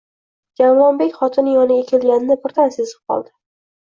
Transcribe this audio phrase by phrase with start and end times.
[0.61, 3.33] Javlonbek xotini yoniga kelganini birdan sezib qoldi.